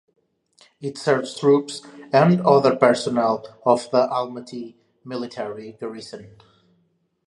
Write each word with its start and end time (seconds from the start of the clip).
It 0.79 0.97
serves 0.97 1.39
troops 1.39 1.83
and 2.11 2.41
other 2.41 2.75
personnel 2.75 3.45
of 3.67 3.83
the 3.91 4.07
Almaty 4.07 4.73
Military 5.05 5.73
Garrison. 5.73 6.37